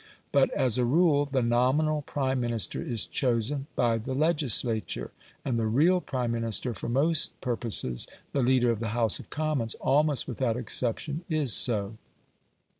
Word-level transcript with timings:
But, 0.31 0.49
as 0.55 0.79
a 0.79 0.83
rule, 0.83 1.25
the 1.27 1.43
nominal 1.43 2.01
Prime 2.01 2.39
Minister 2.41 2.81
is 2.81 3.05
chosen 3.05 3.67
by 3.75 3.99
the 3.99 4.15
legislature, 4.15 5.11
and 5.45 5.59
the 5.59 5.67
real 5.67 6.01
Prime 6.01 6.31
Minister 6.31 6.73
for 6.73 6.89
most 6.89 7.39
purposes 7.39 8.07
the 8.33 8.41
leader 8.41 8.71
of 8.71 8.79
the 8.79 8.97
House 8.97 9.19
of 9.19 9.29
Commons 9.29 9.75
almost 9.75 10.27
without 10.27 10.57
exception 10.57 11.23
is 11.29 11.53
so. 11.53 11.97